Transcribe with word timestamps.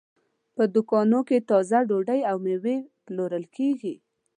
په 0.55 0.63
دوکان 0.75 1.11
کې 1.27 1.37
تازه 1.49 1.79
ډوډۍ 1.89 2.21
او 2.31 2.37
مېوې 2.45 2.77
پلورل 3.05 3.45
کېږي. 3.55 3.93